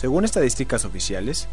[0.00, 1.46] Según estadísticas oficiales,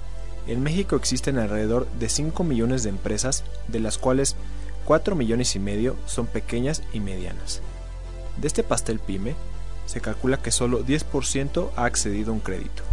[0.48, 4.38] en México existen alrededor de 5 millones de empresas, de las cuales
[4.86, 7.60] 4 millones y medio son pequeñas y medianas.
[8.38, 9.36] De este pastel pyme,
[9.86, 12.84] se calcula que solo 10% ha accedido a un crédito.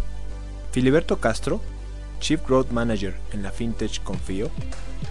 [0.72, 1.60] Filiberto Castro,
[2.18, 4.50] Chief Growth Manager en la fintech Confío,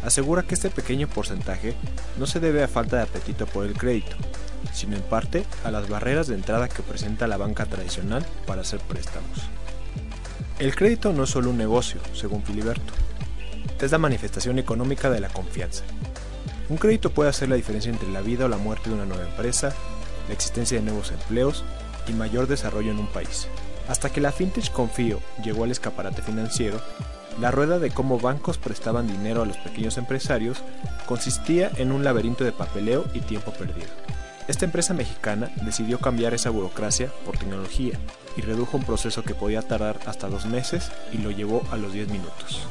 [0.04, 1.74] asegura que este pequeño porcentaje
[2.20, 4.18] no se debe a falta de apetito por el crédito,
[4.74, 8.82] sino en parte a las barreras de entrada que presenta la banca tradicional para hacer
[8.82, 9.40] préstamos.
[10.60, 12.94] El crédito no es solo un negocio, según Filiberto,
[13.86, 15.84] es la manifestación económica de la confianza.
[16.70, 19.26] Un crédito puede hacer la diferencia entre la vida o la muerte de una nueva
[19.26, 19.74] empresa,
[20.28, 21.66] la existencia de nuevos empleos
[22.08, 23.48] y mayor desarrollo en un país.
[23.90, 26.80] Hasta que la fintech Confío llegó al escaparate financiero,
[27.42, 30.60] la rueda de cómo bancos prestaban dinero a los pequeños empresarios
[31.06, 33.90] consistía en un laberinto de papeleo y tiempo perdido.
[34.48, 38.00] Esta empresa mexicana decidió cambiar esa burocracia por tecnología
[38.36, 41.94] y redujo un proceso que podía tardar hasta dos meses y lo llevó a los
[41.94, 42.68] 10 minutos.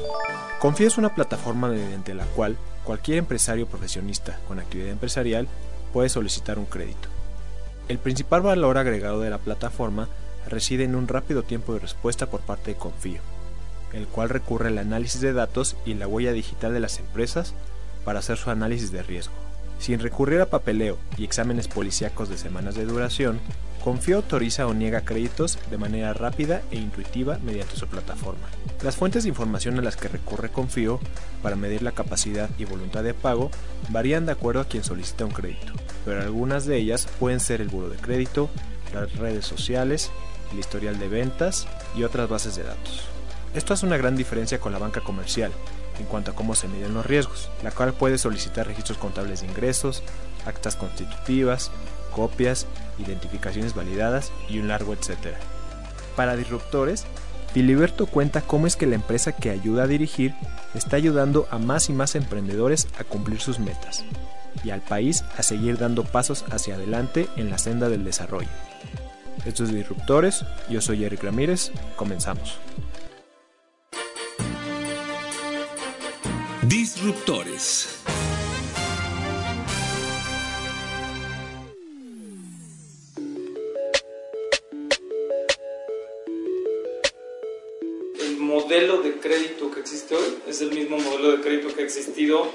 [0.59, 5.47] Confío es una plataforma mediante la cual cualquier empresario profesionista con actividad empresarial
[5.91, 7.09] puede solicitar un crédito.
[7.87, 10.07] El principal valor agregado de la plataforma
[10.47, 13.21] reside en un rápido tiempo de respuesta por parte de Confío,
[13.93, 17.53] el cual recurre al análisis de datos y la huella digital de las empresas
[18.05, 19.33] para hacer su análisis de riesgo.
[19.79, 23.39] Sin recurrir a papeleo y exámenes policíacos de semanas de duración,
[23.83, 28.47] Confío autoriza o niega créditos de manera rápida e intuitiva mediante su plataforma.
[28.81, 31.01] Las fuentes de información a las que recurre Confío
[31.41, 33.51] para medir la capacidad y voluntad de pago
[33.89, 35.73] varían de acuerdo a quien solicita un crédito,
[36.05, 38.49] pero algunas de ellas pueden ser el buro de crédito,
[38.93, 40.11] las redes sociales,
[40.53, 43.01] el historial de ventas y otras bases de datos.
[43.53, 45.51] Esto hace una gran diferencia con la banca comercial
[45.99, 49.47] en cuanto a cómo se miden los riesgos, la cual puede solicitar registros contables de
[49.47, 50.03] ingresos,
[50.45, 51.69] actas constitutivas,
[52.15, 52.65] copias,
[52.99, 55.37] identificaciones validadas y un largo etcétera.
[56.15, 57.05] Para disruptores,
[57.53, 60.33] Filiberto cuenta cómo es que la empresa que ayuda a dirigir
[60.73, 64.03] está ayudando a más y más emprendedores a cumplir sus metas
[64.63, 68.49] y al país a seguir dando pasos hacia adelante en la senda del desarrollo.
[69.45, 72.57] Esto es Disruptores, yo soy Eric Ramírez, comenzamos.
[76.63, 78.03] Disruptores.
[88.73, 92.47] Modelo de crédito que existe hoy es el mismo modelo de crédito que ha existido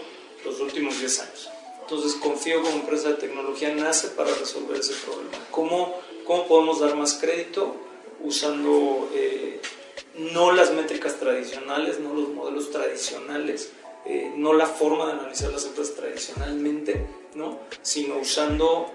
[0.44, 1.48] los últimos 10 años.
[1.80, 5.30] Entonces confío como empresa de tecnología nace para resolver ese problema.
[5.52, 7.76] ¿Cómo, cómo podemos dar más crédito
[8.20, 9.60] usando eh,
[10.16, 13.70] no las métricas tradicionales, no los modelos tradicionales,
[14.04, 17.06] eh, no la forma de analizar las empresas tradicionalmente,
[17.36, 17.60] ¿no?
[17.80, 18.90] sino usando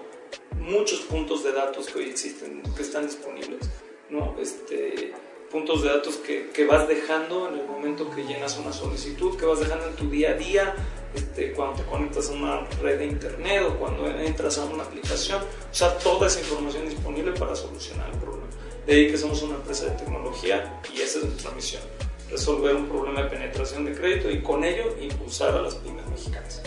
[0.60, 3.66] muchos puntos de datos que hoy existen, que están disponibles.
[4.10, 4.36] ¿no?
[4.38, 5.14] Este,
[5.54, 9.46] puntos de datos que, que, vas dejando en el momento que llenas una solicitud, que
[9.46, 10.74] vas dejando en tu día a día,
[11.14, 15.40] este, cuando te conectas a una red de internet o cuando entras a una aplicación.
[15.40, 18.48] O sea, toda esa información disponible para solucionar el problema.
[18.84, 21.82] De ahí que somos una empresa de tecnología y esa es nuestra misión,
[22.28, 26.62] resolver un problema de penetración de crédito y con ello impulsar a las pymes mexicanas.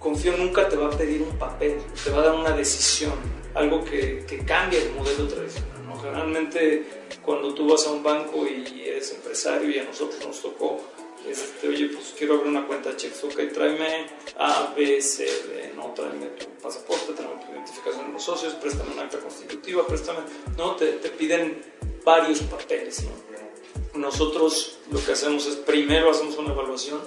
[0.00, 3.14] Confío nunca te va a pedir un papel, te va a dar una decisión,
[3.54, 5.75] algo que, que cambia el modelo tradicional.
[6.00, 6.86] Generalmente
[7.24, 10.80] cuando tú vas a un banco y eres empresario y a nosotros nos tocó,
[11.28, 14.06] este, oye, pues quiero abrir una cuenta de cheques, ok, tráeme
[14.38, 18.92] A, B, C, D, no, tráeme tu pasaporte, tráeme tu identificación de los socios, préstame
[18.92, 20.20] una acta constitutiva, préstame,
[20.56, 21.62] no, te, te piden
[22.04, 23.98] varios papeles, ¿no?
[23.98, 27.00] Nosotros lo que hacemos es primero hacemos una evaluación,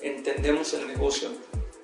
[0.00, 1.28] entendemos el negocio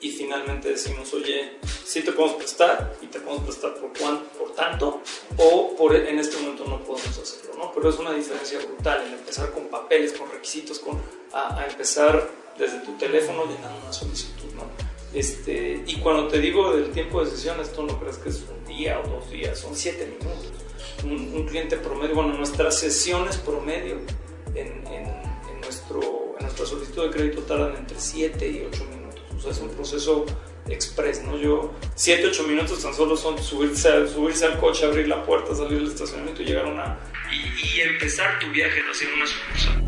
[0.01, 4.55] y finalmente decimos, oye, sí te podemos prestar y te podemos prestar por, cuánto, por
[4.55, 5.03] tanto
[5.37, 7.73] o por, en este momento no podemos hacerlo, ¿no?
[7.73, 11.01] Pero es una diferencia brutal el empezar con papeles, con requisitos, con,
[11.33, 14.65] a, a empezar desde tu teléfono llenando una solicitud, ¿no?
[15.15, 18.65] Este, y cuando te digo del tiempo de sesión, esto no crees que es un
[18.67, 20.53] día o dos días, son siete minutos.
[21.05, 23.99] Un, un cliente promedio, bueno, nuestras sesiones promedio
[24.55, 29.08] en, en, en, nuestro, en nuestra solicitud de crédito tardan entre 7 y 8 minutos.
[29.41, 30.27] Sea, es un proceso
[30.69, 31.37] express, ¿no?
[31.37, 35.89] Yo, 7, 8 minutos tan solo son subirse, al coche, abrir la puerta, salir del
[35.89, 36.99] estacionamiento y llegar a una...
[37.31, 39.85] Y, empezar tu viaje hacia una sucursal.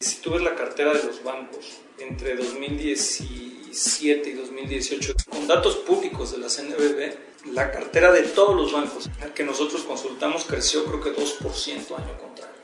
[0.00, 6.32] Si tú ves la cartera de los bancos entre 2017 y 2018, con datos públicos
[6.32, 7.14] de la CNBB,
[7.52, 12.61] la cartera de todos los bancos que nosotros consultamos creció creo que 2% año contrario.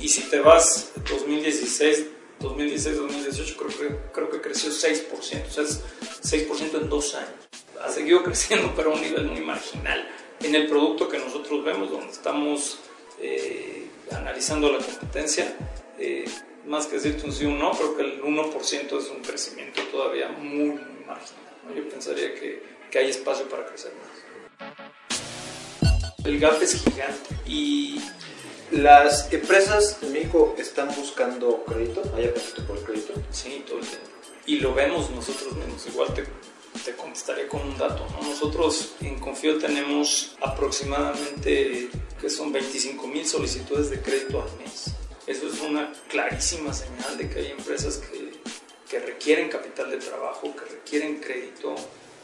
[0.00, 2.06] Y, si te vas 2016,
[2.40, 5.82] 2016-2018 creo que, creo que creció 6%, o sea, es
[6.22, 7.30] 6% en dos años.
[7.82, 10.08] Ha seguido creciendo, pero a un nivel muy marginal.
[10.40, 12.78] En el producto que nosotros vemos, donde estamos
[13.20, 15.56] eh, analizando la competencia,
[15.98, 16.24] eh,
[16.66, 19.82] más que decirte un sí o un no, creo que el 1% es un crecimiento
[19.90, 21.44] todavía muy, muy marginal.
[21.74, 24.18] Yo pensaría que, que hay espacio para crecer más.
[26.24, 28.00] El gap es gigante y
[28.70, 33.14] las empresas en México están buscando crédito, hay apetito por el crédito.
[33.30, 34.06] Sí, todo el tiempo.
[34.46, 35.86] Y lo vemos nosotros mismos.
[35.86, 36.24] Igual te,
[36.84, 38.06] te contestaré con un dato.
[38.22, 44.92] Nosotros en Confío tenemos aproximadamente, que son 25 mil solicitudes de crédito al mes.
[45.26, 48.32] Eso es una clarísima señal de que hay empresas que,
[48.88, 51.74] que requieren capital de trabajo, que requieren crédito,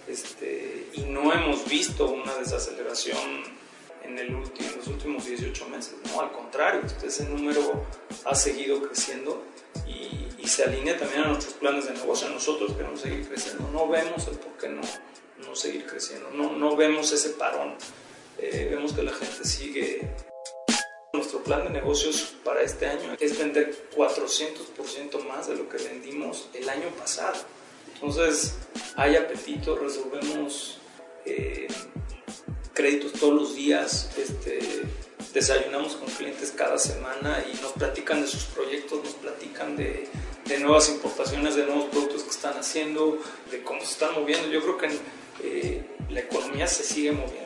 [0.08, 3.44] este, y no hemos visto una desaceleración
[4.04, 5.94] en, el último, los últimos 18 meses.
[6.12, 7.86] No, al contrario, ese número
[8.24, 9.42] ha seguido creciendo
[9.86, 12.28] y, se alinea también a nuestros planes de negocio.
[12.28, 13.66] Nosotros queremos seguir creciendo.
[13.72, 14.82] No vemos el por qué no,
[15.38, 16.30] no seguir creciendo.
[16.30, 17.74] No, no vemos ese parón.
[18.38, 20.12] Eh, vemos que la gente sigue.
[21.14, 26.50] Nuestro plan de negocios para este año es vender 400% más de lo que vendimos
[26.52, 27.40] el año pasado.
[27.94, 28.54] Entonces,
[28.96, 30.78] hay apetito, resolvemos
[31.24, 31.68] eh,
[32.74, 34.58] créditos todos los días, este,
[35.32, 40.08] desayunamos con clientes cada semana y nos platican de sus proyectos, nos platican de,
[40.44, 43.18] de nuevas importaciones, de nuevos productos que están haciendo,
[43.50, 44.48] de cómo se están moviendo.
[44.48, 44.88] Yo creo que
[45.42, 47.42] eh, la economía se sigue moviendo.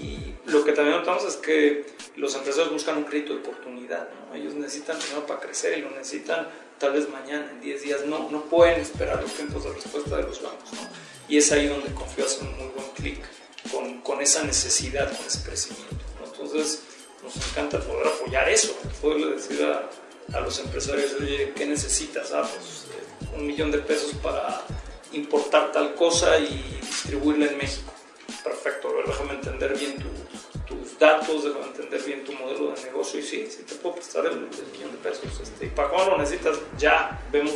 [0.00, 1.84] Y, lo que también notamos es que
[2.16, 4.08] los empresarios buscan un crédito de oportunidad.
[4.34, 6.48] Ellos necesitan dinero para crecer y lo necesitan
[6.78, 8.06] tal vez mañana, en 10 días.
[8.06, 10.70] No, no pueden esperar los tiempos de respuesta de los bancos.
[11.28, 13.18] Y es ahí donde Confío hace un muy buen clic
[13.70, 15.96] con, con, esa necesidad, con ese crecimiento.
[16.24, 16.82] Entonces,
[17.22, 19.88] nos encanta poder apoyar eso, poderle decir a,
[20.36, 22.32] a los empresarios, oye, ¿qué necesitas?
[22.32, 24.62] Ah, pues eh, un millón de pesos para
[25.12, 27.92] importar tal cosa y distribuirla en México.
[28.44, 29.96] Perfecto, déjame entender bien
[30.66, 34.26] tus datos, déjame entender bien tu modelo de negocio y sí, sí te puedo prestar
[34.26, 35.40] el, millón de pesos.
[35.40, 37.54] Este, y para cuando lo necesitas, ya vemos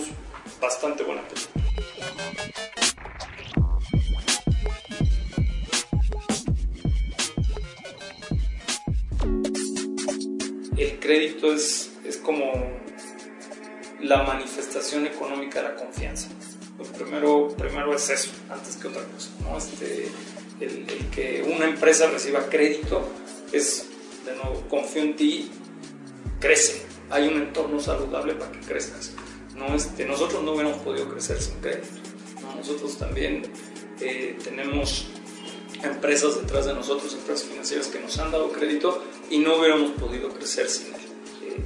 [0.61, 2.71] bastante buena película.
[11.12, 12.50] Crédito es, es como
[14.00, 16.29] la manifestación económica de la confianza.
[16.97, 19.29] Primero, primero es eso, antes que otra cosa.
[19.59, 20.09] Este,
[20.61, 23.06] el, que una empresa reciba crédito
[23.53, 23.88] es,
[24.25, 25.50] de nuevo, confío en ti,
[26.41, 26.87] crece.
[27.11, 29.12] Hay un entorno saludable para que crezcas.
[29.75, 31.88] Este, nosotros no hubiéramos podido crecer sin crédito.
[32.56, 33.43] Nosotros también
[34.00, 35.09] eh, tenemos
[35.85, 40.31] empresas detrás de nosotros, empresas financieras que nos han dado crédito y no hubiéramos podido
[40.31, 41.01] crecer sin él.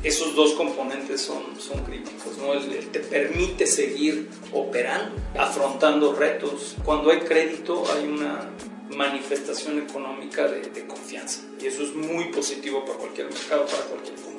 [0.03, 2.53] Esos dos componentes son, son críticos, ¿no?
[2.53, 6.77] El, te permite seguir operando, afrontando retos.
[6.85, 8.51] Cuando hay crédito hay una
[8.95, 14.15] manifestación económica de, de confianza y eso es muy positivo para cualquier mercado, para cualquier
[14.15, 14.37] punto.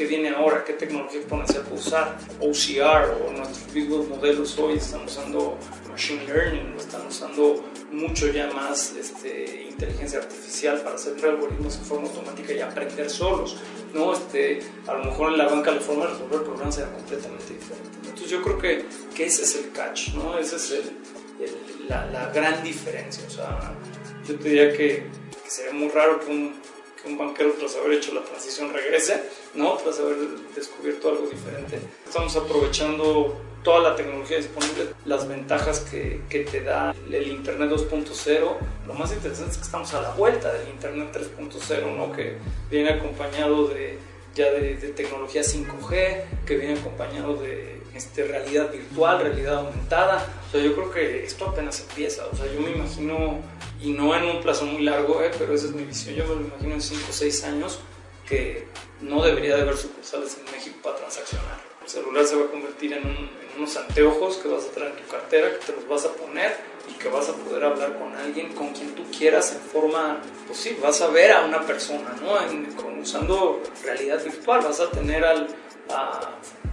[0.00, 0.64] ¿Qué viene ahora?
[0.64, 2.16] ¿Qué tecnología exponencial puedo usar?
[2.40, 5.58] OCR o nuestros mismos modelos hoy están usando
[5.90, 12.08] machine learning, están usando mucho ya más este, inteligencia artificial para hacer algoritmos en forma
[12.08, 13.56] automática y aprender solos.
[13.94, 14.12] ¿no?
[14.12, 17.90] Este, a lo mejor en la banca la forma de resolver problemas era completamente diferente.
[18.04, 20.38] Entonces yo creo que, que ese es el catch, ¿no?
[20.38, 23.24] esa es el, la, la, gran diferencia.
[23.26, 23.74] O sea,
[24.26, 25.06] yo te diría que,
[25.42, 26.59] que sería muy raro que un,
[27.02, 29.22] que un banquero tras haber hecho la transición regrese,
[29.54, 29.74] ¿no?
[29.74, 30.16] tras haber
[30.54, 31.78] descubierto algo diferente.
[32.06, 38.56] Estamos aprovechando toda la tecnología disponible, las ventajas que, que te da el Internet 2.0.
[38.86, 42.12] Lo más interesante es que estamos a la vuelta del Internet 3.0, ¿no?
[42.12, 42.36] que
[42.70, 43.98] viene acompañado de,
[44.34, 50.26] ya de, tecnología 5G, que viene acompañado de este, realidad virtual, realidad aumentada.
[50.50, 52.26] O sea, yo creo que esto apenas empieza.
[52.26, 53.38] O sea, yo me imagino,
[53.80, 55.30] y no en un plazo muy largo, ¿eh?
[55.38, 57.78] pero esa es mi visión, yo me lo imagino en 5 o 6 años
[58.28, 58.66] que
[59.00, 62.94] no debería de haber sucursales en México para transaccionar El celular se va a convertir
[62.94, 66.12] en, unos anteojos que vas a traer en tu cartera, que te los vas a
[66.14, 66.56] poner
[66.88, 70.58] y que vas a poder hablar con alguien, con quien tú quieras, en forma, pues
[70.58, 72.38] sí, vas a ver a una persona, ¿no?
[73.00, 75.48] usando realidad virtual, vas a tener al,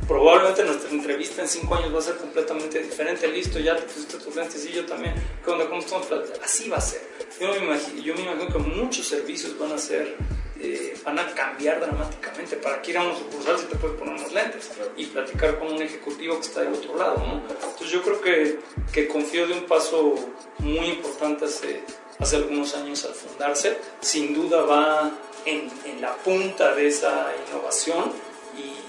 [0.07, 3.27] probablemente nuestra entrevista en cinco años va a ser completamente diferente.
[3.27, 5.13] Listo, ya te pusiste tus lentes y yo también.
[5.43, 5.67] ¿Qué onda?
[5.67, 6.07] ¿Cómo estamos?
[6.43, 7.01] Así va a ser.
[7.39, 10.15] Yo me imagino, yo me imagino que muchos servicios van a ser
[10.59, 12.55] eh, van a cambiar dramáticamente.
[12.55, 14.71] ¿Para que ir a un sucursal si te puedes poner unos lentes?
[14.95, 17.41] Y platicar con un ejecutivo que está del otro lado, ¿no?
[17.49, 18.59] Entonces yo creo que,
[18.91, 20.15] que confío de un paso
[20.59, 21.83] muy importante hace,
[22.17, 23.77] hace algunos años al fundarse.
[23.99, 25.11] Sin duda va
[25.45, 28.11] en, en la punta de esa innovación
[28.57, 28.87] y,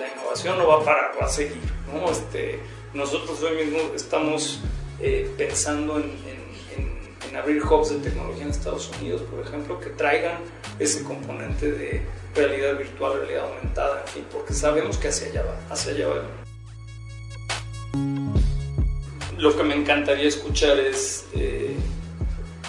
[0.00, 1.60] la innovación no va a parar, va a seguir,
[1.92, 2.10] ¿no?
[2.10, 2.60] Este,
[2.94, 4.60] nosotros hoy mismo estamos
[5.00, 6.40] eh, pensando en
[7.30, 10.38] en abrir hubs de tecnología en Estados Unidos, por ejemplo, que traigan
[10.78, 12.02] ese componente de
[12.34, 16.24] realidad virtual, realidad aumentada, en fin, porque sabemos que hacia allá va, hacia allá va.
[19.38, 21.76] Lo que me encantaría escuchar es, eh,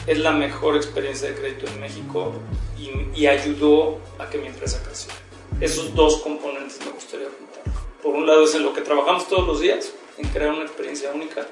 [0.06, 2.34] es la mejor experiencia de crédito en México
[2.78, 5.18] y, y ayudó a que mi empresa creciera.
[5.60, 7.01] Esos dos componentes me.
[8.02, 11.12] Por un lado es en lo que trabajamos todos los días, en crear una experiencia
[11.14, 11.46] única,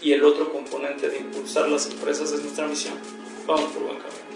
[0.00, 2.94] y el otro componente de impulsar las empresas es nuestra misión.
[3.46, 4.35] Vamos por buen camino.